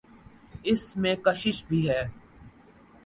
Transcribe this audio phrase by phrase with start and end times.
[0.63, 2.01] ان میں کشش بھی ہے۔